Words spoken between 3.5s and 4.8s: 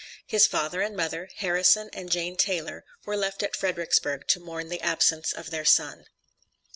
Fredericksburg to mourn